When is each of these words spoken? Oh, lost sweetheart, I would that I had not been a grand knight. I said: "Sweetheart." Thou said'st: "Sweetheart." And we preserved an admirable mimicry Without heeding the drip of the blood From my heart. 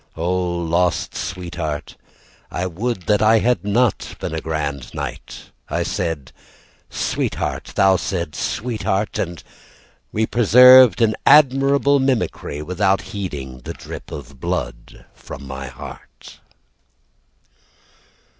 Oh, 0.17 0.57
lost 0.57 1.13
sweetheart, 1.13 1.95
I 2.49 2.65
would 2.65 3.03
that 3.03 3.21
I 3.21 3.37
had 3.37 3.63
not 3.63 4.15
been 4.19 4.33
a 4.33 4.41
grand 4.41 4.95
knight. 4.95 5.51
I 5.69 5.83
said: 5.83 6.31
"Sweetheart." 6.89 7.73
Thou 7.75 7.97
said'st: 7.97 8.33
"Sweetheart." 8.41 9.19
And 9.19 9.43
we 10.11 10.25
preserved 10.25 11.03
an 11.03 11.15
admirable 11.23 11.99
mimicry 11.99 12.63
Without 12.63 13.01
heeding 13.13 13.59
the 13.59 13.73
drip 13.73 14.11
of 14.11 14.29
the 14.29 14.33
blood 14.33 15.05
From 15.13 15.45
my 15.45 15.67
heart. 15.67 16.39